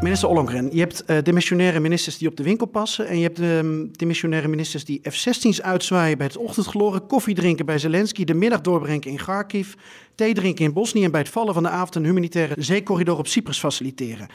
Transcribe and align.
Minister 0.00 0.28
Ollongren, 0.28 0.68
je 0.72 0.78
hebt 0.78 1.04
uh, 1.06 1.16
demissionaire 1.22 1.80
ministers 1.80 2.18
die 2.18 2.28
op 2.28 2.36
de 2.36 2.42
winkel 2.42 2.66
passen. 2.66 3.06
En 3.06 3.18
je 3.18 3.22
hebt 3.22 3.40
uh, 3.40 3.88
demissionaire 3.92 4.48
ministers 4.48 4.84
die 4.84 5.00
F-16's 5.10 5.62
uitzwaaien 5.62 6.18
bij 6.18 6.26
het 6.26 6.36
ochtendgloren. 6.36 7.06
Koffie 7.06 7.34
drinken 7.34 7.66
bij 7.66 7.78
Zelensky, 7.78 8.24
de 8.24 8.34
middag 8.34 8.60
doorbrengen 8.60 9.02
in 9.02 9.16
Kharkiv. 9.16 9.74
Thee 10.14 10.34
drinken 10.34 10.64
in 10.64 10.72
Bosnië 10.72 11.04
en 11.04 11.10
bij 11.10 11.20
het 11.20 11.28
vallen 11.28 11.54
van 11.54 11.62
de 11.62 11.68
avond 11.68 11.94
een 11.94 12.04
humanitaire 12.04 12.54
zeecorridor 12.58 13.18
op 13.18 13.26
Cyprus 13.26 13.58
faciliteren. 13.58 14.28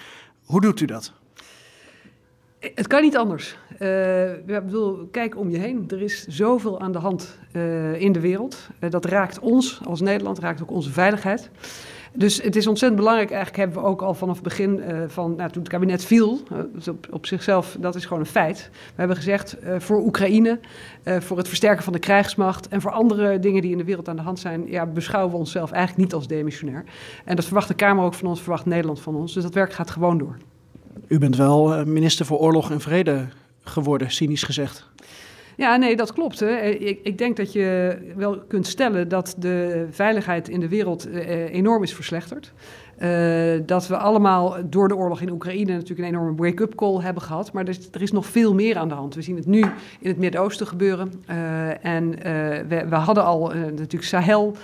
Hoe 0.43 0.61
doet 0.61 0.79
u 0.79 0.85
dat? 0.85 1.13
Het 2.59 2.87
kan 2.87 3.01
niet 3.01 3.17
anders. 3.17 3.57
Uh, 3.79 4.33
ik 4.33 4.45
bedoel, 4.45 5.07
kijk 5.11 5.37
om 5.37 5.49
je 5.49 5.57
heen. 5.57 5.85
Er 5.87 6.01
is 6.01 6.25
zoveel 6.27 6.79
aan 6.79 6.91
de 6.91 6.99
hand 6.99 7.37
uh, 7.53 8.01
in 8.01 8.11
de 8.11 8.19
wereld. 8.19 8.67
Dat 8.89 9.05
raakt 9.05 9.39
ons 9.39 9.79
als 9.83 10.01
Nederland, 10.01 10.39
raakt 10.39 10.61
ook 10.61 10.71
onze 10.71 10.91
veiligheid. 10.91 11.49
Dus 12.15 12.41
het 12.41 12.55
is 12.55 12.67
ontzettend 12.67 13.01
belangrijk. 13.01 13.31
Eigenlijk 13.31 13.63
hebben 13.63 13.83
we 13.83 13.89
ook 13.89 14.01
al 14.01 14.13
vanaf 14.13 14.35
het 14.35 14.43
begin 14.43 14.77
uh, 14.77 15.03
van, 15.07 15.35
nou, 15.35 15.51
toen 15.51 15.61
het 15.61 15.71
kabinet 15.71 16.05
viel, 16.05 16.39
uh, 16.51 16.57
dus 16.73 16.87
op, 17.09 17.25
zichzelf, 17.25 17.77
dat 17.79 17.95
is 17.95 18.05
gewoon 18.05 18.19
een 18.19 18.25
feit. 18.25 18.69
We 18.71 18.93
hebben 18.95 19.15
gezegd 19.15 19.57
uh, 19.63 19.79
voor 19.79 20.03
Oekraïne, 20.03 20.59
voor 21.03 21.37
het 21.37 21.47
versterken 21.47 21.83
van 21.83 21.93
de 21.93 21.99
krijgsmacht 21.99 22.67
en 22.67 22.81
voor 22.81 22.91
andere 22.91 23.39
dingen 23.39 23.61
die 23.61 23.71
in 23.71 23.77
de 23.77 23.83
wereld 23.83 24.09
aan 24.09 24.15
de 24.15 24.21
hand 24.21 24.39
zijn, 24.39 24.67
ja, 24.67 24.85
beschouwen 24.85 25.31
we 25.31 25.37
onszelf 25.37 25.71
eigenlijk 25.71 26.03
niet 26.03 26.13
als 26.13 26.27
demissionair. 26.27 26.83
En 27.25 27.35
dat 27.35 27.45
verwacht 27.45 27.67
de 27.67 27.73
Kamer 27.73 28.03
ook 28.03 28.13
van 28.13 28.27
ons, 28.27 28.41
verwacht 28.41 28.65
Nederland 28.65 29.01
van 29.01 29.15
ons. 29.15 29.33
Dus 29.33 29.43
dat 29.43 29.53
werk 29.53 29.73
gaat 29.73 29.91
gewoon 29.91 30.17
door. 30.17 30.37
U 31.07 31.19
bent 31.19 31.35
wel 31.35 31.85
minister 31.85 32.25
voor 32.25 32.37
Oorlog 32.37 32.71
en 32.71 32.81
Vrede 32.81 33.27
geworden, 33.63 34.11
cynisch 34.11 34.43
gezegd. 34.43 34.89
Ja, 35.57 35.75
nee, 35.75 35.95
dat 35.95 36.13
klopt. 36.13 36.39
Hè. 36.39 36.59
Ik, 36.61 36.99
ik, 37.03 37.17
denk 37.17 37.37
dat 37.37 37.53
je 37.53 37.97
wel 38.15 38.39
kunt 38.47 38.67
stellen 38.67 39.07
dat 39.07 39.35
de 39.37 39.87
veiligheid 39.91 40.49
in 40.49 40.59
de 40.59 40.69
wereld 40.69 41.07
uh, 41.07 41.53
enorm 41.53 41.83
is 41.83 41.93
verslechterd. 41.93 42.53
Uh, 42.99 43.61
dat 43.65 43.87
we 43.87 43.97
allemaal 43.97 44.55
door 44.69 44.87
de 44.87 44.95
oorlog 44.95 45.21
in 45.21 45.31
Oekraïne 45.31 45.71
natuurlijk 45.71 45.99
een 45.99 46.15
enorme 46.15 46.35
wake-up 46.35 46.75
call 46.75 47.01
hebben 47.01 47.23
gehad. 47.23 47.51
Maar 47.51 47.63
er 47.63 47.69
is, 47.69 47.89
er 47.91 48.01
is, 48.01 48.11
nog 48.11 48.25
veel 48.25 48.53
meer 48.53 48.77
aan 48.77 48.87
de 48.87 48.93
hand. 48.93 49.15
We 49.15 49.21
zien 49.21 49.35
het 49.35 49.45
nu 49.45 49.61
in 49.99 50.09
het 50.09 50.17
Midden-Oosten 50.17 50.67
gebeuren. 50.67 51.11
Uh, 51.29 51.85
en 51.85 52.09
we, 52.67 52.85
we, 52.89 52.95
hadden 52.95 53.23
al 53.23 53.47
natuurlijk 53.53 54.03
Sahel, 54.03 54.55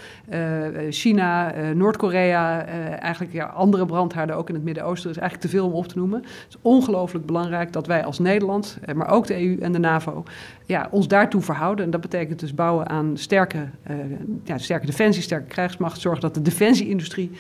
China, 0.90 1.54
Noord-Korea, 1.74 2.66
eigenlijk 2.98 3.34
ja, 3.34 3.46
andere 3.46 3.86
brandhaarden 3.86 4.36
ook 4.36 4.50
in 4.50 4.56
het 4.56 4.64
Midden-Oosten. 4.64 5.10
Er 5.10 5.16
is 5.16 5.22
eigenlijk 5.22 5.52
te 5.52 5.58
veel 5.58 5.68
om 5.68 5.74
op 5.74 5.88
te 5.88 5.98
noemen. 5.98 6.20
Het 6.22 6.46
is 6.50 6.58
ongelooflijk 6.62 7.26
belangrijk 7.26 7.74
dat 7.74 7.88
wij 7.88 8.06
als 8.06 8.20
Nederland, 8.20 8.78
maar 8.96 9.10
ook 9.10 9.28
de 9.28 9.42
EU 9.42 9.58
en 9.60 9.72
de 9.72 9.80
NAVO, 9.80 10.24
ja, 10.66 10.88
ons 10.92 11.08
daartoe 11.08 11.42
verhouden. 11.42 11.86
En 11.86 11.92
dat 11.92 12.02
betekent 12.02 12.40
dus 12.40 12.54
bouwen 12.54 12.90
aan 12.90 13.18
sterke, 13.18 13.68
ja, 14.44 14.58
sterke 14.58 14.86
defensie, 14.86 15.22
sterke 15.22 15.48
krijgsmacht. 15.48 16.02
Zorgen 16.02 16.22
dat 16.22 16.34
de 16.34 16.42
defensieindustrie 16.42 17.32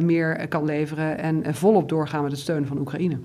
meer 0.00 0.29
kan 0.48 0.64
leveren 0.64 1.18
en, 1.18 1.42
en 1.42 1.54
volop 1.54 1.88
doorgaan 1.88 2.22
met 2.22 2.32
het 2.32 2.40
steunen 2.40 2.68
van 2.68 2.78
Oekraïne. 2.78 3.18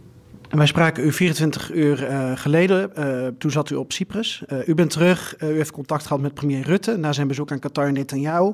Wij 0.50 0.66
spraken 0.66 1.06
u 1.06 1.12
24 1.12 1.74
uur 1.74 2.10
uh, 2.10 2.32
geleden. 2.36 2.92
Toen 3.38 3.52
zat 3.52 3.70
u 3.70 3.76
op 3.76 3.92
Cyprus. 3.92 4.44
U 4.66 4.76
bent 4.76 4.90
terug. 4.90 5.36
u 5.42 5.46
heeft 5.46 5.72
contact 5.72 6.06
gehad 6.06 6.22
met 6.22 6.34
premier 6.34 6.64
Rutte 6.66 6.98
na 6.98 7.14
zijn 7.14 7.28
bezoek 7.28 7.52
aan 7.52 7.60
Qatar 7.60 7.88
en 7.88 7.94
Netanyahu. 7.94 8.54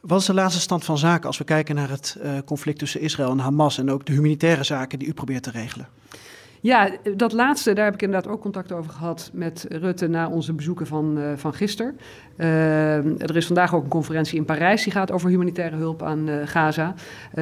Wat 0.00 0.20
is 0.20 0.26
de 0.26 0.34
laatste 0.34 0.60
stand 0.60 0.84
van 0.84 0.98
zaken 0.98 1.26
als 1.26 1.38
we 1.38 1.44
kijken 1.44 1.74
naar 1.74 1.90
het 1.90 2.16
conflict 2.44 2.78
tussen 2.78 3.00
Israël 3.00 3.30
en 3.30 3.38
Hamas 3.38 3.78
en 3.78 3.90
ook 3.90 4.06
de 4.06 4.12
humanitaire 4.12 4.64
zaken 4.64 4.98
die 4.98 5.08
u 5.08 5.12
probeert 5.12 5.42
te 5.42 5.50
regelen? 5.50 5.88
Ja, 6.60 6.90
dat 7.16 7.32
laatste, 7.32 7.72
daar 7.72 7.84
heb 7.84 7.94
ik 7.94 8.02
inderdaad 8.02 8.32
ook 8.32 8.40
contact 8.40 8.72
over 8.72 8.90
gehad 8.90 9.30
met 9.32 9.66
Rutte 9.68 10.06
na 10.08 10.28
onze 10.28 10.52
bezoeken 10.52 10.86
van, 10.86 11.18
uh, 11.18 11.24
van 11.36 11.54
gisteren. 11.54 11.98
Uh, 12.36 13.20
er 13.20 13.36
is 13.36 13.46
vandaag 13.46 13.74
ook 13.74 13.82
een 13.82 13.88
conferentie 13.88 14.38
in 14.38 14.44
Parijs 14.44 14.82
die 14.82 14.92
gaat 14.92 15.12
over 15.12 15.28
humanitaire 15.30 15.76
hulp 15.76 16.02
aan 16.02 16.28
uh, 16.28 16.34
Gaza. 16.44 16.94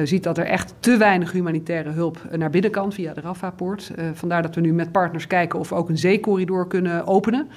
ziet 0.03 0.23
dat 0.23 0.37
er 0.37 0.45
echt 0.45 0.73
te 0.79 0.97
weinig 0.97 1.31
humanitaire 1.31 1.89
hulp 1.89 2.17
naar 2.37 2.49
binnen 2.49 2.71
kan 2.71 2.91
via 2.91 3.13
de 3.13 3.21
Rafah-poort. 3.21 3.91
vandaar 4.13 4.41
dat 4.41 4.55
we 4.55 4.61
nu 4.61 4.73
met 4.73 4.91
partners 4.91 5.27
kijken 5.27 5.59
of 5.59 5.69
we 5.69 5.75
ook 5.75 5.89
een 5.89 5.97
zeecorridor 5.97 6.67
kunnen 6.67 7.07
openen. 7.07 7.47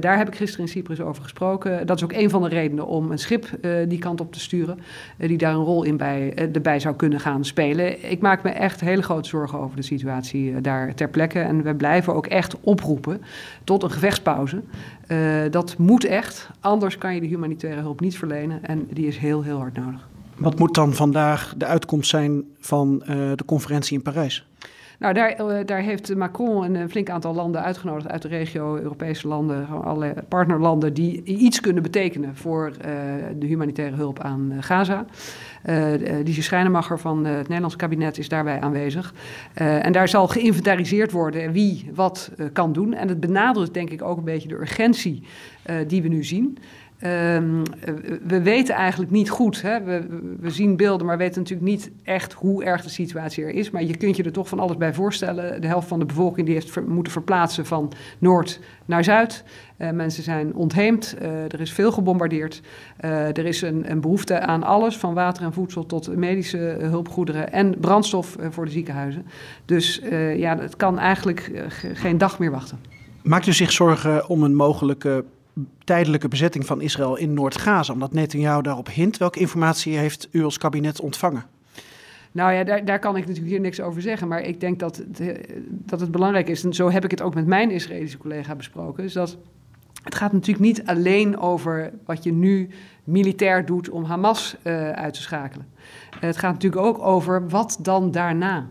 daar 0.00 0.16
heb 0.16 0.28
ik 0.28 0.36
gisteren 0.36 0.66
in 0.66 0.72
Cyprus 0.72 1.00
over 1.00 1.22
gesproken. 1.22 1.86
Dat 1.86 1.96
is 1.96 2.04
ook 2.04 2.12
een 2.12 2.30
van 2.30 2.42
de 2.42 2.48
redenen 2.48 2.86
om 2.86 3.10
een 3.10 3.18
schip 3.18 3.46
die 3.88 3.98
kant 3.98 4.20
op 4.20 4.32
te 4.32 4.40
sturen, 4.40 4.78
die 5.16 5.38
daar 5.38 5.54
een 5.54 5.64
rol 5.64 5.82
in 5.82 5.96
bij, 5.96 6.34
erbij 6.52 6.80
zou 6.80 6.96
kunnen 6.96 7.20
gaan 7.20 7.44
spelen. 7.44 8.10
Ik 8.10 8.20
maak 8.20 8.42
me 8.42 8.50
echt 8.50 8.80
hele 8.80 9.02
grote 9.02 9.28
zorgen 9.28 9.58
over 9.58 9.76
de 9.76 9.82
situatie 9.82 10.60
daar 10.60 10.94
ter. 11.10 11.44
En 11.44 11.62
we 11.62 11.74
blijven 11.74 12.14
ook 12.14 12.26
echt 12.26 12.56
oproepen 12.60 13.22
tot 13.64 13.82
een 13.82 13.90
gevechtspauze. 13.90 14.62
Uh, 15.08 15.42
dat 15.50 15.78
moet 15.78 16.04
echt, 16.04 16.50
anders 16.60 16.98
kan 16.98 17.14
je 17.14 17.20
de 17.20 17.26
humanitaire 17.26 17.80
hulp 17.80 18.00
niet 18.00 18.18
verlenen. 18.18 18.64
En 18.64 18.86
die 18.90 19.06
is 19.06 19.16
heel, 19.16 19.42
heel 19.42 19.58
hard 19.58 19.76
nodig. 19.76 20.08
Wat 20.36 20.58
moet 20.58 20.74
dan 20.74 20.94
vandaag 20.94 21.54
de 21.56 21.66
uitkomst 21.66 22.10
zijn 22.10 22.44
van 22.58 23.02
uh, 23.02 23.08
de 23.34 23.44
conferentie 23.44 23.96
in 23.96 24.02
Parijs? 24.02 24.46
Nou, 24.98 25.14
daar, 25.14 25.40
uh, 25.40 25.66
daar, 25.66 25.80
heeft 25.80 26.14
Macron 26.16 26.74
een 26.74 26.90
flink 26.90 27.10
aantal 27.10 27.34
landen 27.34 27.62
uitgenodigd 27.62 28.08
uit 28.08 28.22
de 28.22 28.28
regio, 28.28 28.76
Europese 28.76 29.28
landen, 29.28 29.68
alle 29.68 30.14
partnerlanden 30.28 30.94
die 30.94 31.22
iets 31.24 31.60
kunnen 31.60 31.82
betekenen 31.82 32.36
voor 32.36 32.70
uh, 32.70 32.92
de 33.38 33.46
humanitaire 33.46 33.96
hulp 33.96 34.20
aan 34.20 34.52
Gaza. 34.60 35.04
Uh, 35.64 35.84
die 36.24 36.42
Schijnemacher 36.42 36.98
van 36.98 37.24
het 37.24 37.46
Nederlands 37.48 37.76
kabinet 37.76 38.18
is 38.18 38.28
daarbij 38.28 38.60
aanwezig. 38.60 39.14
En 39.54 39.92
daar 39.92 40.08
zal 40.08 40.28
geïnventariseerd 40.28 41.12
worden 41.12 41.52
wie 41.52 41.90
wat 41.94 42.30
kan 42.52 42.72
doen. 42.72 42.94
En 42.94 43.08
het 43.08 43.20
benadrukt 43.20 43.74
denk 43.74 43.90
ik 43.90 44.02
ook 44.02 44.18
een 44.18 44.24
beetje 44.24 44.48
de 44.48 44.54
urgentie 44.54 45.22
die 45.86 46.02
we 46.02 46.08
nu 46.08 46.24
zien. 46.24 46.58
Um, 47.06 47.62
we 48.26 48.42
weten 48.42 48.74
eigenlijk 48.74 49.10
niet 49.10 49.30
goed. 49.30 49.62
Hè? 49.62 49.82
We, 49.82 50.06
we, 50.40 50.50
zien 50.50 50.76
beelden, 50.76 51.06
maar 51.06 51.18
weten 51.18 51.40
natuurlijk 51.40 51.68
niet 51.68 51.90
echt 52.02 52.32
hoe 52.32 52.64
erg 52.64 52.82
de 52.82 52.88
situatie 52.88 53.44
er 53.44 53.54
is. 53.54 53.70
Maar 53.70 53.84
je 53.84 53.96
kunt 53.96 54.16
je 54.16 54.22
er 54.22 54.32
toch 54.32 54.48
van 54.48 54.58
alles 54.58 54.76
bij 54.76 54.94
voorstellen. 54.94 55.60
De 55.60 55.66
helft 55.66 55.88
van 55.88 55.98
de 55.98 56.04
bevolking 56.04 56.46
die 56.46 56.54
heeft 56.54 56.80
moeten 56.86 57.12
verplaatsen 57.12 57.66
van 57.66 57.92
noord 58.18 58.60
naar 58.84 59.04
zuid. 59.04 59.44
Uh, 59.78 59.90
mensen 59.90 60.22
zijn 60.22 60.54
ontheemd. 60.54 61.16
Uh, 61.22 61.28
er 61.44 61.60
is 61.60 61.72
veel 61.72 61.92
gebombardeerd. 61.92 62.60
Uh, 63.04 63.26
er 63.26 63.44
is 63.44 63.62
een, 63.62 63.90
een, 63.90 64.00
behoefte 64.00 64.40
aan 64.40 64.62
alles, 64.62 64.96
van 64.96 65.14
water 65.14 65.44
en 65.44 65.52
voedsel 65.52 65.86
tot 65.86 66.16
medische 66.16 66.76
hulpgoederen 66.80 67.52
en 67.52 67.74
brandstof 67.80 68.36
voor 68.50 68.64
de 68.64 68.70
ziekenhuizen. 68.70 69.26
Dus 69.64 70.02
ja, 70.36 70.58
het 70.58 70.76
kan 70.76 70.98
eigenlijk 70.98 71.50
geen 71.92 72.18
dag 72.18 72.38
meer 72.38 72.50
wachten. 72.50 72.78
Maakt 73.22 73.46
u 73.46 73.52
zich 73.52 73.72
zorgen 73.72 74.28
om 74.28 74.42
een 74.42 74.54
mogelijke 74.54 75.24
tijdelijke 75.84 76.28
bezetting 76.28 76.66
van 76.66 76.80
Israël 76.80 77.16
in 77.16 77.34
Noord-Gaza, 77.34 77.92
omdat 77.92 78.12
Netanyahu 78.12 78.62
daarop 78.62 78.88
hint. 78.88 79.16
Welke 79.16 79.40
informatie 79.40 79.96
heeft 79.96 80.28
u 80.30 80.44
als 80.44 80.58
kabinet 80.58 81.00
ontvangen? 81.00 81.44
Nou 82.32 82.52
ja, 82.52 82.64
daar, 82.64 82.84
daar 82.84 82.98
kan 82.98 83.16
ik 83.16 83.22
natuurlijk 83.22 83.50
hier 83.50 83.60
niks 83.60 83.80
over 83.80 84.02
zeggen. 84.02 84.28
Maar 84.28 84.40
ik 84.40 84.60
denk 84.60 84.78
dat 84.78 84.96
het, 84.96 85.48
dat 85.68 86.00
het 86.00 86.10
belangrijk 86.10 86.48
is, 86.48 86.64
en 86.64 86.74
zo 86.74 86.90
heb 86.90 87.04
ik 87.04 87.10
het 87.10 87.22
ook 87.22 87.34
met 87.34 87.46
mijn 87.46 87.70
Israëlische 87.70 88.18
collega 88.18 88.54
besproken, 88.54 89.04
is 89.04 89.12
dat 89.12 89.38
het 90.02 90.14
gaat 90.14 90.32
natuurlijk 90.32 90.64
niet 90.64 90.86
alleen 90.86 91.38
over 91.38 91.92
wat 92.04 92.24
je 92.24 92.32
nu 92.32 92.68
militair 93.04 93.64
doet 93.66 93.90
om 93.90 94.04
Hamas 94.04 94.56
uh, 94.62 94.90
uit 94.90 95.14
te 95.14 95.20
schakelen. 95.20 95.66
het 96.20 96.36
gaat 96.36 96.52
natuurlijk 96.52 96.82
ook 96.82 96.98
over 96.98 97.48
wat 97.48 97.78
dan 97.80 98.10
daarna. 98.10 98.66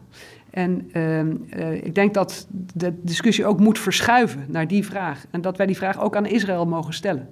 En 0.51 0.89
uh, 0.93 1.19
uh, 1.19 1.73
ik 1.73 1.95
denk 1.95 2.13
dat 2.13 2.47
de 2.73 2.93
discussie 3.01 3.45
ook 3.45 3.59
moet 3.59 3.79
verschuiven 3.79 4.45
naar 4.47 4.67
die 4.67 4.85
vraag. 4.85 5.25
En 5.29 5.41
dat 5.41 5.57
wij 5.57 5.65
die 5.65 5.77
vraag 5.77 6.01
ook 6.01 6.15
aan 6.15 6.25
Israël 6.25 6.65
mogen 6.65 6.93
stellen. 6.93 7.29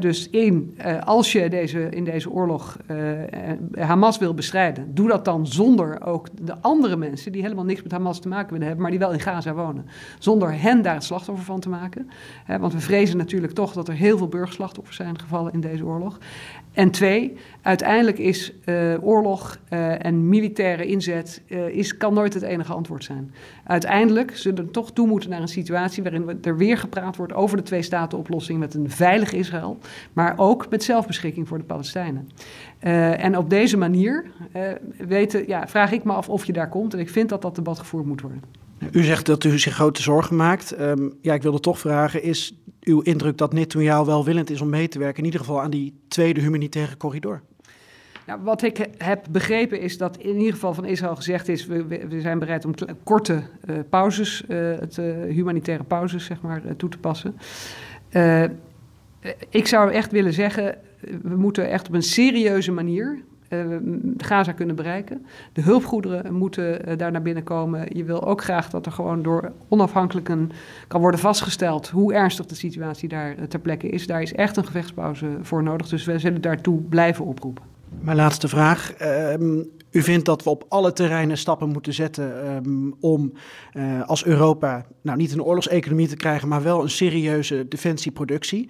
Dus 0.00 0.30
één, 0.30 0.74
uh, 0.86 1.00
als 1.00 1.32
je 1.32 1.48
deze, 1.48 1.88
in 1.88 2.04
deze 2.04 2.30
oorlog 2.30 2.76
uh, 2.90 3.86
Hamas 3.86 4.18
wil 4.18 4.34
bestrijden, 4.34 4.94
doe 4.94 5.08
dat 5.08 5.24
dan 5.24 5.46
zonder 5.46 6.04
ook 6.04 6.28
de 6.42 6.60
andere 6.60 6.96
mensen 6.96 7.32
die 7.32 7.42
helemaal 7.42 7.64
niks 7.64 7.82
met 7.82 7.92
Hamas 7.92 8.20
te 8.20 8.28
maken 8.28 8.50
willen 8.50 8.66
hebben, 8.66 8.82
maar 8.82 8.90
die 8.90 9.00
wel 9.00 9.12
in 9.12 9.20
Gaza 9.20 9.54
wonen. 9.54 9.86
Zonder 10.18 10.60
hen 10.60 10.82
daar 10.82 10.94
het 10.94 11.04
slachtoffer 11.04 11.44
van 11.44 11.60
te 11.60 11.68
maken. 11.68 12.10
Want 12.46 12.72
we 12.72 12.80
vrezen 12.80 13.16
natuurlijk 13.16 13.52
toch 13.52 13.72
dat 13.72 13.88
er 13.88 13.94
heel 13.94 14.18
veel 14.18 14.28
burgerslachtoffers 14.28 14.96
zijn 14.96 15.20
gevallen 15.20 15.52
in 15.52 15.60
deze 15.60 15.84
oorlog. 15.84 16.18
En 16.72 16.90
twee, 16.90 17.36
uiteindelijk 17.62 18.18
is 18.18 18.52
oorlog 19.00 19.58
en 19.98 20.28
militaire 20.28 20.86
inzet 20.86 21.42
is, 21.70 21.96
kan 21.96 22.14
nooit 22.14 22.34
het 22.34 22.42
enige 22.52 22.72
antwoord 22.72 23.04
zijn. 23.04 23.34
Uiteindelijk 23.64 24.36
zullen 24.36 24.64
we 24.64 24.70
toch 24.70 24.92
toe 24.92 25.06
moeten 25.06 25.30
naar 25.30 25.40
een 25.40 25.48
situatie 25.48 26.02
waarin 26.02 26.38
er 26.42 26.56
weer 26.56 26.78
gepraat 26.78 27.16
wordt 27.16 27.34
over 27.34 27.56
de 27.56 27.62
twee-staten-oplossing 27.62 28.58
met 28.58 28.74
een 28.74 28.90
veilig 28.90 29.32
Israël, 29.32 29.78
maar 30.12 30.34
ook 30.36 30.70
met 30.70 30.84
zelfbeschikking 30.84 31.48
voor 31.48 31.58
de 31.58 31.64
Palestijnen. 31.64 32.28
en 32.78 33.36
op 33.36 33.50
deze 33.50 33.76
manier 33.76 34.24
weten, 34.96 35.48
ja, 35.48 35.68
vraag 35.68 35.92
ik 35.92 36.04
me 36.04 36.12
af 36.12 36.28
of 36.28 36.44
je 36.44 36.52
daar 36.52 36.68
komt 36.68 36.94
en 36.94 37.00
ik 37.00 37.10
vind 37.10 37.28
dat 37.28 37.42
dat 37.42 37.54
debat 37.54 37.78
gevoerd 37.78 38.06
moet 38.06 38.20
worden. 38.20 38.42
U 38.90 39.02
zegt 39.02 39.26
dat 39.26 39.44
u 39.44 39.58
zich 39.58 39.74
grote 39.74 40.02
zorgen 40.02 40.36
maakt. 40.36 40.80
Um, 40.80 41.12
ja, 41.20 41.34
ik 41.34 41.42
wilde 41.42 41.60
toch 41.60 41.78
vragen, 41.78 42.22
is 42.22 42.54
uw 42.80 43.00
indruk 43.00 43.38
dat 43.38 43.52
Netanyahu 43.52 44.04
welwillend 44.04 44.50
is 44.50 44.60
om 44.60 44.68
mee 44.68 44.88
te 44.88 44.98
werken, 44.98 45.18
in 45.18 45.24
ieder 45.24 45.40
geval 45.40 45.62
aan 45.62 45.70
die 45.70 45.94
tweede 46.08 46.40
humanitaire 46.40 46.96
corridor? 46.96 47.42
Nou, 48.26 48.40
wat 48.42 48.62
ik 48.62 48.88
heb 48.98 49.26
begrepen 49.30 49.80
is 49.80 49.98
dat 49.98 50.16
in 50.16 50.36
ieder 50.36 50.52
geval 50.52 50.74
van 50.74 50.84
Israël 50.84 51.16
gezegd 51.16 51.48
is: 51.48 51.66
we, 51.66 51.86
we 51.86 52.20
zijn 52.20 52.38
bereid 52.38 52.64
om 52.64 52.74
korte 53.04 53.32
uh, 53.32 53.76
pauzes, 53.88 54.44
uh, 54.48 54.58
het, 54.78 54.96
uh, 54.96 55.04
humanitaire 55.22 55.84
pauzes, 55.84 56.24
zeg 56.24 56.40
maar, 56.40 56.62
toe 56.76 56.88
te 56.88 56.98
passen. 56.98 57.36
ik 59.48 59.66
zou 59.66 59.92
echt 59.92 60.12
willen 60.12 60.32
zeggen: 60.32 60.78
we 61.22 61.36
moeten 61.36 61.70
echt 61.70 61.88
op 61.88 61.94
een 61.94 62.02
serieuze 62.02 62.72
manier 62.72 63.18
Gaza 64.16 64.52
kunnen 64.52 64.76
bereiken. 64.76 65.26
De 65.52 65.60
hulpgoederen 65.60 66.34
moeten 66.34 66.98
daar 66.98 67.12
naar 67.12 67.22
binnen 67.22 67.42
komen. 67.42 67.86
Je 67.96 68.04
wil 68.04 68.26
ook 68.26 68.42
graag 68.42 68.70
dat 68.70 68.86
er 68.86 68.92
gewoon 68.92 69.22
door 69.22 69.52
onafhankelijken 69.68 70.50
kan 70.88 71.00
worden 71.00 71.20
vastgesteld 71.20 71.88
hoe 71.88 72.14
ernstig 72.14 72.46
de 72.46 72.54
situatie 72.54 73.08
daar 73.08 73.48
ter 73.48 73.60
plekke 73.60 73.88
is. 73.88 74.06
Daar 74.06 74.22
is 74.22 74.32
echt 74.32 74.56
een 74.56 74.66
gevechtspauze 74.66 75.26
voor 75.42 75.62
nodig. 75.62 75.88
Dus 75.88 76.04
we 76.04 76.18
zullen 76.18 76.40
daartoe 76.40 76.80
blijven 76.80 77.24
oproepen. 77.24 77.71
Mijn 78.00 78.16
laatste 78.16 78.48
vraag. 78.48 78.92
Um, 79.32 79.70
u 79.90 80.02
vindt 80.02 80.24
dat 80.24 80.42
we 80.42 80.50
op 80.50 80.64
alle 80.68 80.92
terreinen 80.92 81.38
stappen 81.38 81.68
moeten 81.68 81.94
zetten 81.94 82.54
um, 82.54 82.94
om 83.00 83.32
uh, 83.72 84.08
als 84.08 84.24
Europa 84.24 84.86
nou 85.02 85.18
niet 85.18 85.32
een 85.32 85.42
oorlogseconomie 85.42 86.08
te 86.08 86.16
krijgen, 86.16 86.48
maar 86.48 86.62
wel 86.62 86.82
een 86.82 86.90
serieuze 86.90 87.68
defensieproductie. 87.68 88.68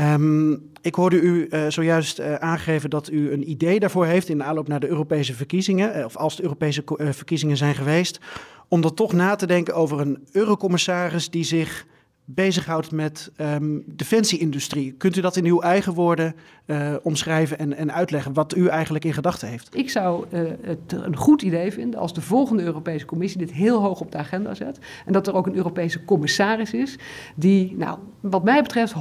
Um, 0.00 0.70
ik 0.80 0.94
hoorde 0.94 1.20
u 1.20 1.46
uh, 1.50 1.66
zojuist 1.68 2.18
uh, 2.18 2.34
aangeven 2.34 2.90
dat 2.90 3.10
u 3.10 3.32
een 3.32 3.50
idee 3.50 3.80
daarvoor 3.80 4.06
heeft 4.06 4.28
in 4.28 4.38
de 4.38 4.44
aanloop 4.44 4.68
naar 4.68 4.80
de 4.80 4.88
Europese 4.88 5.34
verkiezingen, 5.34 6.04
of 6.04 6.16
als 6.16 6.36
de 6.36 6.42
Europese 6.42 6.82
verkiezingen 6.96 7.56
zijn 7.56 7.74
geweest, 7.74 8.20
om 8.68 8.84
er 8.84 8.94
toch 8.94 9.12
na 9.12 9.34
te 9.34 9.46
denken 9.46 9.74
over 9.74 10.00
een 10.00 10.18
eurocommissaris 10.32 11.30
die 11.30 11.44
zich 11.44 11.86
bezighoudt 12.24 12.90
met 12.90 13.30
um, 13.40 13.84
defensieindustrie. 13.86 14.92
Kunt 14.92 15.16
u 15.16 15.20
dat 15.20 15.36
in 15.36 15.44
uw 15.44 15.60
eigen 15.60 15.92
woorden 15.92 16.34
uh, 16.66 16.94
omschrijven 17.02 17.58
en, 17.58 17.76
en 17.76 17.92
uitleggen 17.92 18.32
wat 18.32 18.56
u 18.56 18.66
eigenlijk 18.66 19.04
in 19.04 19.12
gedachten 19.12 19.48
heeft? 19.48 19.76
Ik 19.76 19.90
zou 19.90 20.24
uh, 20.30 20.40
het 20.62 20.92
een 20.92 21.16
goed 21.16 21.42
idee 21.42 21.72
vinden 21.72 22.00
als 22.00 22.14
de 22.14 22.20
volgende 22.20 22.62
Europese 22.62 23.04
Commissie 23.04 23.38
dit 23.38 23.52
heel 23.52 23.80
hoog 23.80 24.00
op 24.00 24.12
de 24.12 24.18
agenda 24.18 24.54
zet. 24.54 24.78
En 25.06 25.12
dat 25.12 25.26
er 25.26 25.34
ook 25.34 25.46
een 25.46 25.56
Europese 25.56 26.04
commissaris 26.04 26.72
is 26.72 26.98
die, 27.34 27.74
nou, 27.76 27.98
wat 28.20 28.44
mij 28.44 28.62
betreft, 28.62 28.94
100% 28.94 28.96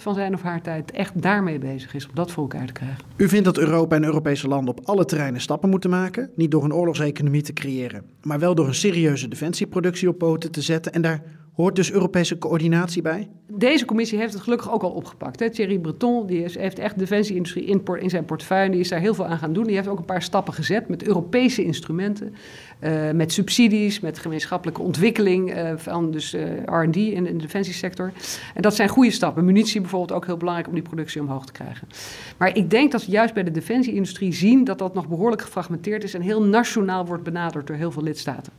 van 0.00 0.14
zijn 0.14 0.34
of 0.34 0.42
haar 0.42 0.62
tijd 0.62 0.90
echt 0.90 1.22
daarmee 1.22 1.58
bezig 1.58 1.94
is 1.94 2.08
om 2.08 2.14
dat 2.14 2.30
voor 2.30 2.42
elkaar 2.42 2.66
te 2.66 2.72
krijgen. 2.72 3.04
U 3.16 3.28
vindt 3.28 3.44
dat 3.44 3.58
Europa 3.58 3.96
en 3.96 4.04
Europese 4.04 4.48
landen 4.48 4.76
op 4.76 4.80
alle 4.84 5.04
terreinen 5.04 5.40
stappen 5.40 5.70
moeten 5.70 5.90
maken. 5.90 6.30
Niet 6.34 6.50
door 6.50 6.64
een 6.64 6.74
oorlogseconomie 6.74 7.42
te 7.42 7.52
creëren, 7.52 8.04
maar 8.22 8.38
wel 8.38 8.54
door 8.54 8.66
een 8.66 8.74
serieuze 8.74 9.28
defensieproductie 9.28 10.08
op 10.08 10.18
poten 10.18 10.50
te 10.50 10.62
zetten 10.62 10.92
en 10.92 11.02
daar 11.02 11.22
Hoort 11.60 11.76
dus 11.76 11.92
Europese 11.92 12.38
coördinatie 12.38 13.02
bij? 13.02 13.28
Deze 13.52 13.84
commissie 13.84 14.18
heeft 14.18 14.32
het 14.32 14.42
gelukkig 14.42 14.72
ook 14.72 14.82
al 14.82 14.90
opgepakt. 14.90 15.40
Hè. 15.40 15.50
Thierry 15.50 15.78
Breton 15.78 16.26
die 16.26 16.44
is, 16.44 16.58
heeft 16.58 16.78
echt 16.78 16.94
de 16.94 17.00
defensieindustrie 17.00 17.64
in, 17.64 17.82
in 18.00 18.10
zijn 18.10 18.24
portefeuille. 18.24 18.70
Die 18.70 18.80
is 18.80 18.88
daar 18.88 19.00
heel 19.00 19.14
veel 19.14 19.26
aan 19.26 19.38
gaan 19.38 19.52
doen. 19.52 19.64
Die 19.64 19.74
heeft 19.74 19.88
ook 19.88 19.98
een 19.98 20.04
paar 20.04 20.22
stappen 20.22 20.54
gezet 20.54 20.88
met 20.88 21.02
Europese 21.02 21.64
instrumenten. 21.64 22.34
Uh, 22.80 23.10
met 23.10 23.32
subsidies, 23.32 24.00
met 24.00 24.18
gemeenschappelijke 24.18 24.82
ontwikkeling 24.82 25.56
uh, 25.56 25.72
van 25.76 26.10
dus 26.10 26.34
uh, 26.34 26.42
R&D 26.64 26.96
in, 26.96 27.12
in, 27.12 27.24
de 27.24 27.36
defensiesector. 27.36 28.12
En 28.54 28.62
dat 28.62 28.74
zijn 28.74 28.88
goede 28.88 29.10
stappen. 29.10 29.44
Munitie 29.44 29.80
bijvoorbeeld 29.80 30.12
ook 30.12 30.26
heel 30.26 30.36
belangrijk 30.36 30.68
om 30.68 30.74
die 30.74 30.82
productie 30.82 31.20
omhoog 31.20 31.46
te 31.46 31.52
krijgen. 31.52 31.88
Maar 32.36 32.56
ik 32.56 32.70
denk 32.70 32.92
dat 32.92 33.06
we 33.06 33.12
juist 33.12 33.34
bij 33.34 33.42
de 33.42 33.50
defensieindustrie 33.50 34.32
zien 34.32 34.64
dat 34.64 34.78
dat 34.78 34.94
nog 34.94 35.08
behoorlijk 35.08 35.42
gefragmenteerd 35.42 36.04
is 36.04 36.14
en 36.14 36.20
heel 36.20 36.42
nationaal 36.42 37.06
wordt 37.06 37.22
benaderd 37.22 37.66
door 37.66 37.76
heel 37.76 37.90
veel 37.90 38.02
lidstaten. 38.02 38.52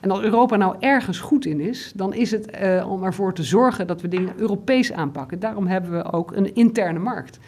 En 0.00 0.10
als 0.10 0.20
Europa 0.20 0.56
nou 0.56 0.76
ergens 0.80 1.18
goed 1.18 1.46
in 1.46 1.60
is, 1.60 1.92
dan 1.94 2.14
is 2.14 2.30
het 2.30 2.47
om 2.86 3.04
ervoor 3.04 3.34
te 3.34 3.42
zorgen 3.42 3.86
dat 3.86 4.00
we 4.00 4.08
dingen 4.08 4.34
Europees 4.36 4.92
aanpakken. 4.92 5.38
Daarom 5.38 5.66
hebben 5.66 5.90
we 5.90 6.12
ook 6.12 6.32
een 6.32 6.54
interne 6.54 6.98
markt. 6.98 7.38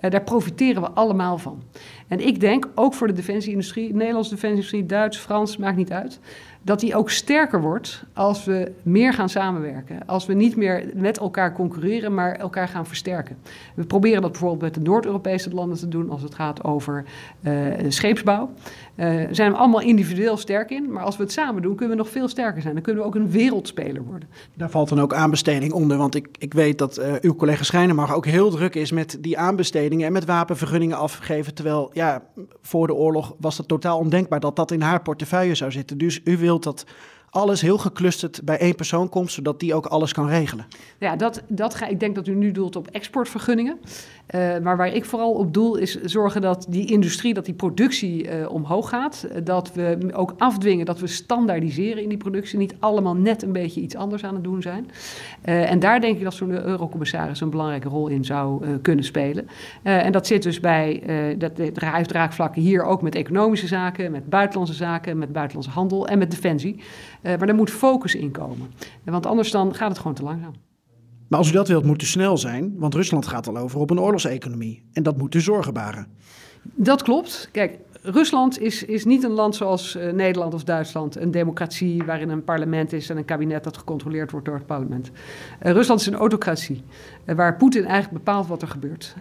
Uh, 0.00 0.10
daar 0.10 0.22
profiteren 0.22 0.82
we 0.82 0.90
allemaal 0.90 1.38
van. 1.38 1.62
En 2.10 2.26
ik 2.26 2.40
denk, 2.40 2.68
ook 2.74 2.94
voor 2.94 3.06
de 3.06 3.12
defensieindustrie, 3.12 3.94
Nederlandse 3.94 4.30
defensieindustrie, 4.30 4.86
Duits, 4.86 5.18
Frans, 5.18 5.56
maakt 5.56 5.76
niet 5.76 5.92
uit 5.92 6.20
dat 6.62 6.80
die 6.80 6.96
ook 6.96 7.10
sterker 7.10 7.60
wordt 7.60 8.04
als 8.12 8.44
we 8.44 8.72
meer 8.82 9.12
gaan 9.12 9.28
samenwerken. 9.28 10.06
Als 10.06 10.26
we 10.26 10.34
niet 10.34 10.56
meer 10.56 10.90
met 10.94 11.18
elkaar 11.18 11.52
concurreren, 11.52 12.14
maar 12.14 12.34
elkaar 12.34 12.68
gaan 12.68 12.86
versterken. 12.86 13.36
We 13.74 13.84
proberen 13.84 14.22
dat 14.22 14.30
bijvoorbeeld 14.30 14.62
met 14.62 14.74
de 14.74 14.90
Noord-Europese 14.90 15.50
landen 15.50 15.78
te 15.78 15.88
doen 15.88 16.10
als 16.10 16.22
het 16.22 16.34
gaat 16.34 16.64
over 16.64 17.04
uh, 17.40 17.52
scheepsbouw. 17.88 18.50
Uh, 18.96 19.22
zijn 19.30 19.52
we 19.52 19.58
allemaal 19.58 19.80
individueel 19.80 20.36
sterk 20.36 20.70
in, 20.70 20.92
maar 20.92 21.04
als 21.04 21.16
we 21.16 21.22
het 21.22 21.32
samen 21.32 21.62
doen, 21.62 21.74
kunnen 21.74 21.96
we 21.96 22.02
nog 22.02 22.12
veel 22.12 22.28
sterker 22.28 22.62
zijn. 22.62 22.74
Dan 22.74 22.82
kunnen 22.82 23.02
we 23.02 23.08
ook 23.08 23.14
een 23.14 23.30
wereldspeler 23.30 24.02
worden. 24.02 24.28
Daar 24.54 24.70
valt 24.70 24.88
dan 24.88 25.00
ook 25.00 25.14
aanbesteding 25.14 25.72
onder, 25.72 25.96
want 25.96 26.14
ik, 26.14 26.28
ik 26.38 26.54
weet 26.54 26.78
dat 26.78 26.98
uh, 26.98 27.12
uw 27.20 27.34
collega 27.34 27.64
Schijnenmar 27.64 28.14
ook 28.14 28.26
heel 28.26 28.50
druk 28.50 28.74
is 28.74 28.92
met 28.92 29.18
die 29.20 29.38
aanbestedingen 29.38 30.06
en 30.06 30.12
met 30.12 30.24
wapenvergunningen 30.24 30.96
afgeven. 30.96 31.54
Terwijl, 31.54 31.90
ja, 32.00 32.22
voor 32.62 32.86
de 32.86 32.94
oorlog 32.94 33.34
was 33.38 33.58
het 33.58 33.68
totaal 33.68 33.98
ondenkbaar 33.98 34.40
dat 34.40 34.56
dat 34.56 34.70
in 34.70 34.80
haar 34.80 35.02
portefeuille 35.02 35.54
zou 35.54 35.72
zitten. 35.72 35.98
Dus 35.98 36.20
u 36.24 36.36
wilt 36.36 36.62
dat 36.62 36.86
alles 37.30 37.60
heel 37.60 37.78
geclusterd 37.78 38.40
bij 38.44 38.58
één 38.58 38.74
persoon 38.74 39.08
komt, 39.08 39.32
zodat 39.32 39.60
die 39.60 39.74
ook 39.74 39.86
alles 39.86 40.12
kan 40.12 40.28
regelen. 40.28 40.66
Ja, 40.98 41.16
dat, 41.16 41.42
dat 41.48 41.74
ga, 41.74 41.86
ik 41.86 42.00
denk 42.00 42.14
dat 42.14 42.26
u 42.26 42.34
nu 42.34 42.52
doelt 42.52 42.76
op 42.76 42.86
exportvergunningen. 42.86 43.78
Uh, 44.34 44.58
maar 44.58 44.76
waar 44.76 44.94
ik 44.94 45.04
vooral 45.04 45.32
op 45.32 45.54
doel 45.54 45.76
is 45.76 46.00
zorgen 46.02 46.40
dat 46.40 46.66
die 46.68 46.86
industrie, 46.86 47.34
dat 47.34 47.44
die 47.44 47.54
productie 47.54 48.24
uh, 48.24 48.50
omhoog 48.52 48.88
gaat. 48.88 49.26
Dat 49.44 49.72
we 49.72 49.98
ook 50.12 50.34
afdwingen, 50.38 50.86
dat 50.86 50.98
we 50.98 51.06
standaardiseren 51.06 52.02
in 52.02 52.08
die 52.08 52.18
productie. 52.18 52.58
Niet 52.58 52.74
allemaal 52.78 53.14
net 53.14 53.42
een 53.42 53.52
beetje 53.52 53.80
iets 53.80 53.96
anders 53.96 54.24
aan 54.24 54.34
het 54.34 54.44
doen 54.44 54.62
zijn. 54.62 54.90
Uh, 55.44 55.70
en 55.70 55.78
daar 55.78 56.00
denk 56.00 56.16
ik 56.16 56.24
dat 56.24 56.34
zo'n 56.34 56.50
eurocommissaris 56.50 57.40
een 57.40 57.50
belangrijke 57.50 57.88
rol 57.88 58.08
in 58.08 58.24
zou 58.24 58.78
kunnen 58.82 59.04
spelen. 59.04 59.48
en 59.82 60.12
dat 60.12 60.26
zit 60.26 60.42
dus 60.42 60.60
bij, 60.60 61.02
dat 61.38 61.52
heeft 61.56 62.08
draagvlakken 62.08 62.62
hier 62.62 62.84
ook 62.84 63.02
met 63.02 63.14
economische 63.14 63.66
zaken, 63.66 64.10
met 64.10 64.28
buitenlandse 64.28 64.74
zaken, 64.74 65.18
met 65.18 65.32
buitenlandse 65.32 65.72
handel 65.72 66.08
en 66.08 66.18
met 66.18 66.30
defensie. 66.30 66.80
Maar 67.22 67.48
er 67.48 67.54
moet 67.54 67.70
focus 67.70 68.14
in 68.14 68.30
komen. 68.30 68.70
Want 69.04 69.26
anders 69.26 69.50
dan 69.50 69.74
gaat 69.74 69.88
het 69.88 69.98
gewoon 69.98 70.14
te 70.14 70.22
langzaam. 70.22 70.54
Maar 71.28 71.38
als 71.38 71.48
u 71.48 71.52
dat 71.52 71.68
wilt, 71.68 71.84
moet 71.84 72.02
u 72.02 72.06
snel 72.06 72.38
zijn, 72.38 72.74
want 72.78 72.94
Rusland 72.94 73.26
gaat 73.26 73.48
al 73.48 73.56
over 73.56 73.80
op 73.80 73.90
een 73.90 74.00
oorlogseconomie. 74.00 74.82
En 74.92 75.02
dat 75.02 75.16
moet 75.16 75.34
u 75.34 75.40
zorgen 75.40 75.72
baren. 75.74 76.06
Dat 76.62 77.02
klopt. 77.02 77.48
Kijk, 77.52 77.78
Rusland 78.02 78.60
is, 78.60 78.84
is 78.84 79.04
niet 79.04 79.22
een 79.22 79.30
land 79.30 79.56
zoals 79.56 79.96
uh, 79.96 80.12
Nederland 80.12 80.54
of 80.54 80.64
Duitsland, 80.64 81.16
een 81.16 81.30
democratie 81.30 82.02
waarin 82.02 82.28
een 82.28 82.44
parlement 82.44 82.92
is 82.92 83.10
en 83.10 83.16
een 83.16 83.24
kabinet 83.24 83.64
dat 83.64 83.76
gecontroleerd 83.76 84.30
wordt 84.30 84.46
door 84.46 84.54
het 84.54 84.66
parlement. 84.66 85.10
Uh, 85.62 85.72
Rusland 85.72 86.00
is 86.00 86.06
een 86.06 86.14
autocratie, 86.14 86.82
uh, 87.26 87.34
waar 87.34 87.56
Poetin 87.56 87.84
eigenlijk 87.84 88.24
bepaalt 88.24 88.46
wat 88.46 88.62
er 88.62 88.68
gebeurt. 88.68 89.14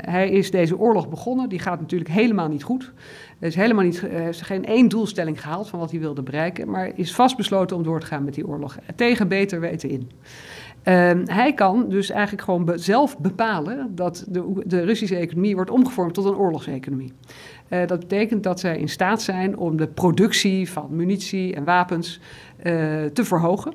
hij 0.00 0.30
is 0.30 0.50
deze 0.50 0.78
oorlog 0.78 1.08
begonnen, 1.08 1.48
die 1.48 1.58
gaat 1.58 1.80
natuurlijk 1.80 2.10
helemaal 2.10 2.48
niet 2.48 2.62
goed. 2.62 2.92
Er 3.38 3.46
is 3.46 3.54
helemaal 3.54 3.84
niet, 3.84 4.02
is 4.28 4.40
geen 4.40 4.64
één 4.64 4.88
doelstelling 4.88 5.40
gehaald 5.40 5.68
van 5.68 5.78
wat 5.78 5.90
hij 5.90 6.00
wilde 6.00 6.22
bereiken, 6.22 6.70
maar 6.70 6.90
is 6.94 7.14
vastbesloten 7.14 7.76
om 7.76 7.82
door 7.82 8.00
te 8.00 8.06
gaan 8.06 8.24
met 8.24 8.34
die 8.34 8.46
oorlog, 8.46 8.76
tegen 8.96 9.28
beter 9.28 9.60
weten 9.60 9.88
in. 9.88 10.10
Uh, 10.84 11.10
hij 11.24 11.54
kan 11.54 11.88
dus 11.88 12.10
eigenlijk 12.10 12.42
gewoon 12.42 12.72
zelf 12.74 13.18
bepalen 13.18 13.94
dat 13.94 14.24
de, 14.28 14.62
de, 14.66 14.80
Russische 14.80 15.16
economie 15.16 15.54
wordt 15.54 15.70
omgevormd 15.70 16.14
tot 16.14 16.24
een 16.24 16.36
oorlogseconomie. 16.36 17.12
Uh, 17.68 17.86
dat 17.86 18.00
betekent 18.00 18.42
dat 18.42 18.60
zij 18.60 18.78
in 18.78 18.88
staat 18.88 19.22
zijn 19.22 19.56
om 19.56 19.76
de 19.76 19.86
productie 19.86 20.70
van 20.70 20.86
munitie 20.90 21.54
en 21.54 21.64
wapens 21.64 22.20
uh, 22.58 23.04
te 23.04 23.24
verhogen 23.24 23.74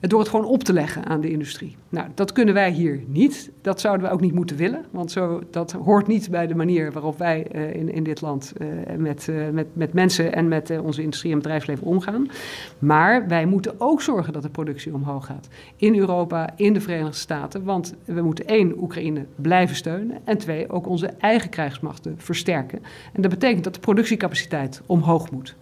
door 0.00 0.20
het 0.20 0.28
gewoon 0.28 0.46
op 0.46 0.64
te 0.64 0.72
leggen 0.72 1.04
aan 1.04 1.20
de 1.20 1.30
industrie. 1.30 1.76
Nou, 1.88 2.08
dat 2.14 2.32
kunnen 2.32 2.54
wij 2.54 2.70
hier 2.70 3.02
niet. 3.06 3.50
Dat 3.60 3.80
zouden 3.80 4.06
we 4.06 4.12
ook 4.12 4.20
niet 4.20 4.34
moeten 4.34 4.56
willen, 4.56 4.84
want 4.90 5.10
zo, 5.10 5.42
dat 5.50 5.72
hoort 5.72 6.06
niet 6.06 6.30
bij 6.30 6.46
de 6.46 6.54
manier 6.54 6.92
waarop 6.92 7.18
wij 7.18 7.46
uh, 7.54 7.74
in, 7.74 7.92
in 7.92 8.02
dit 8.02 8.20
land 8.20 8.52
uh, 8.58 8.68
met, 8.96 9.26
uh, 9.30 9.48
met, 9.48 9.66
met 9.72 9.92
mensen 9.92 10.34
en 10.34 10.48
met 10.48 10.80
onze 10.82 11.02
industrie 11.02 11.32
en 11.32 11.38
bedrijfsleven 11.38 11.86
omgaan. 11.86 12.28
Maar 12.78 13.28
wij 13.28 13.46
moeten 13.46 13.74
ook 13.78 14.02
zorgen 14.02 14.32
dat 14.32 14.42
de 14.42 14.48
productie 14.48 14.94
omhoog 14.94 15.26
gaat. 15.26 15.48
In 15.76 15.98
Europa, 15.98 16.50
in 16.56 16.72
de 16.72 16.80
Verenigde 16.80 17.16
Staten. 17.16 17.64
Want 17.64 17.94
we 18.04 18.22
moeten 18.22 18.46
één, 18.46 18.82
Oekraïne 18.82 19.26
blijven 19.36 19.76
steunen. 19.76 20.18
En 20.24 20.38
twee, 20.38 20.70
ook 20.70 20.86
onze 20.86 21.06
eigen 21.06 21.50
krijgsmachten 21.50 22.14
versterken. 22.18 22.78
En 23.12 23.22
dat 23.22 23.30
betekent 23.30 23.64
dat 23.64 23.74
de 23.74 23.80
productiecapaciteit 23.80 24.82
omhoog 24.86 25.30
moet. 25.30 25.56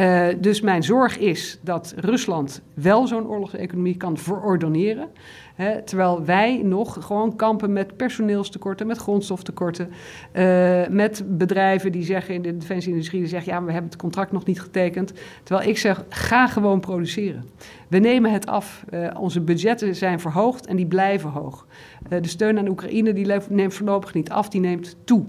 Uh, 0.00 0.26
dus 0.38 0.60
mijn 0.60 0.82
zorg 0.82 1.18
is 1.18 1.58
dat 1.62 1.94
Rusland 1.96 2.62
wel 2.74 3.06
zo'n 3.06 3.26
oorlogseconomie 3.26 3.96
kan 3.96 4.16
verordoneren. 4.16 5.08
Hè, 5.54 5.82
terwijl 5.82 6.24
wij 6.24 6.60
nog 6.64 6.96
gewoon 7.00 7.36
kampen 7.36 7.72
met 7.72 7.96
personeelstekorten, 7.96 8.86
met 8.86 8.98
grondstoftekorten. 8.98 9.90
Uh, 10.32 10.86
met 10.88 11.24
bedrijven 11.26 11.92
die 11.92 12.04
zeggen 12.04 12.34
in 12.34 12.42
de 12.42 12.56
defensieindustrie, 12.56 13.20
die 13.20 13.28
zeggen 13.28 13.52
ja, 13.52 13.64
we 13.64 13.72
hebben 13.72 13.90
het 13.90 14.00
contract 14.00 14.32
nog 14.32 14.44
niet 14.44 14.60
getekend. 14.60 15.12
Terwijl 15.42 15.68
ik 15.68 15.78
zeg, 15.78 16.04
ga 16.08 16.46
gewoon 16.46 16.80
produceren. 16.80 17.44
We 17.88 17.98
nemen 17.98 18.32
het 18.32 18.46
af. 18.46 18.84
Uh, 18.90 19.10
onze 19.18 19.40
budgetten 19.40 19.94
zijn 19.94 20.20
verhoogd 20.20 20.66
en 20.66 20.76
die 20.76 20.86
blijven 20.86 21.30
hoog. 21.30 21.66
de 22.08 22.28
steun 22.28 22.58
aan 22.58 22.68
Oekraïne 22.68 23.12
die 23.12 23.26
neemt 23.48 23.74
voorlopig 23.74 24.14
niet 24.14 24.30
af, 24.30 24.48
die 24.48 24.60
neemt 24.60 24.96
toe. 25.04 25.24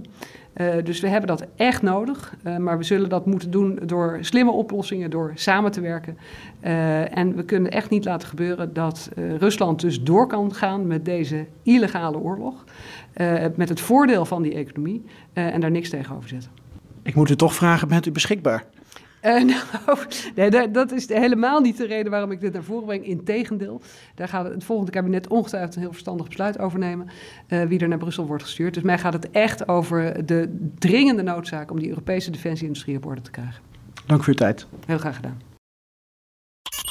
Dus 0.84 1.00
we 1.00 1.08
hebben 1.08 1.28
dat 1.28 1.46
echt 1.56 1.82
nodig. 1.82 2.36
maar 2.60 2.78
we 2.78 2.84
zullen 2.84 3.10
dat 3.10 3.26
moeten 3.26 3.52
doen 3.52 3.80
door 3.86 4.18
slimme 4.22 4.52
oplossingen, 4.52 5.10
door 5.10 5.32
samen 5.36 5.72
te 5.72 5.82
werken. 5.82 6.18
en 7.12 7.36
we 7.36 7.44
kunnen 7.44 7.72
echt 7.72 7.90
niet 7.90 8.06
laten 8.06 8.28
gebeuren 8.28 8.74
dat 8.74 9.10
Rusland 9.38 9.82
dus 9.82 10.04
door 10.04 10.28
kan 10.28 10.54
gaan 10.54 10.88
met 10.88 11.06
deze 11.06 11.46
illegale 11.64 12.18
oorlog. 12.18 12.64
met 13.56 13.70
het 13.70 13.80
voordeel 13.80 14.26
van 14.26 14.42
die 14.42 14.54
economie 14.54 15.06
en 15.34 15.62
daar 15.62 15.72
niks 15.72 15.90
tegenover 15.90 16.30
zetten. 16.30 16.52
Ik 17.04 17.16
moet 17.16 17.30
u 17.30 17.36
toch 17.36 17.56
vragen, 17.56 17.88
bent 17.88 18.06
u 18.06 18.12
beschikbaar? 18.12 18.66
Uh, 19.24 19.44
nou, 19.86 19.98
nee, 20.36 20.72
dat 20.72 20.92
is 20.92 21.10
helemaal 21.10 21.60
niet 21.60 21.78
de 21.78 21.86
reden 21.86 22.12
waarom 22.12 22.32
ik 22.32 22.40
dit 22.40 22.54
naar 22.54 22.64
voren 22.64 22.86
breng. 22.86 23.06
Integendeel, 23.06 23.82
daar 24.16 24.28
gaat 24.28 24.50
het 24.50 24.64
volgende 24.64 24.92
kabinet 24.92 25.28
ongetwijfeld 25.28 25.76
een 25.76 25.82
heel 25.82 25.92
verstandig 25.92 26.28
besluit 26.28 26.60
over 26.60 26.80
nemen. 26.80 27.08
Uh, 27.48 27.64
wie 27.64 27.80
er 27.80 27.88
naar 27.88 27.98
Brussel 27.98 28.26
wordt 28.26 28.44
gestuurd. 28.44 28.74
Dus 28.74 28.84
mij 28.84 28.98
gaat 28.98 29.14
het 29.14 29.32
echt 29.32 29.68
over 29.68 30.26
de 30.26 30.70
dringende 30.78 31.22
noodzaak 31.22 31.72
om 31.72 31.80
die 31.80 31.90
Europese 31.90 32.32
defensieindustrie 32.32 32.98
op 32.98 33.06
orde 33.06 33.22
te 33.22 33.32
krijgen. 33.32 33.62
Dank 34.06 34.24
voor 34.24 34.34
uw 34.34 34.40
tijd. 34.40 34.68
Heel 34.86 34.98
graag 34.98 35.16
gedaan. 35.16 35.49